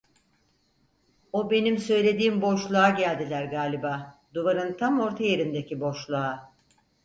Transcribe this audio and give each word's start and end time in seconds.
O 1.33 1.51
benim 1.51 1.77
söylediğim 1.77 2.41
boşluğa 2.41 2.89
geldiler 2.89 3.45
galiba, 3.45 4.17
duvarın 4.33 4.77
tam 4.77 4.99
orta 4.99 5.23
yerindeki 5.23 5.79
boşluğa… 5.79 6.51